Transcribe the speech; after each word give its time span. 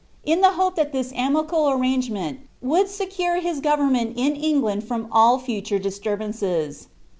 fi 0.25 0.33
the 0.33 0.53
hope 0.53 0.77
tliat 0.77 0.91
tliia 0.91 1.15
amicable 1.15 1.65
arrangemeut 1.69 2.37
would 2.59 2.89
secure 2.89 3.39
his' 3.39 3.61
iMiuBient 3.61 4.13
in 4.17 4.35
England 4.35 4.83
from 4.83 5.07
all 5.11 5.37
future 5.37 5.77
disturbances. 5.77 6.87